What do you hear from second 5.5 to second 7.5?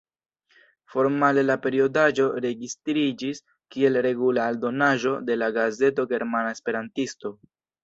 gazeto Germana Esperantisto.